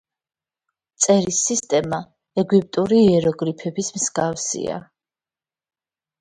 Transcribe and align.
წერის 1.05 1.41
სისტემა 1.49 1.99
ეგვიპტური 2.43 3.03
იეროგლიფების 3.11 3.93
მსგავსია. 3.99 4.81